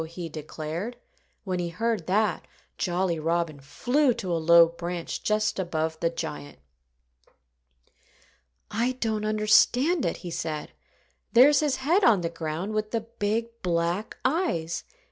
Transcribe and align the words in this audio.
he 0.07 0.27
declared. 0.27 0.97
When 1.43 1.59
he 1.59 1.69
heard 1.69 2.07
that, 2.07 2.47
Jolly 2.79 3.19
Robin 3.19 3.59
flew 3.59 4.15
to 4.15 4.31
a 4.33 4.41
low 4.41 4.65
branch 4.65 5.21
just 5.21 5.59
above 5.59 5.99
the 5.99 6.09
giant. 6.09 6.57
"I 8.71 8.93
don't 8.93 9.25
understand 9.25 10.03
it," 10.05 10.17
he 10.25 10.31
said. 10.31 10.71
"There's 11.33 11.59
his 11.59 11.75
head 11.75 12.03
on 12.03 12.21
the 12.21 12.29
ground, 12.29 12.73
with 12.73 12.89
the 12.89 13.01
big, 13.01 13.51
black 13.61 14.17
eyes. 14.25 14.85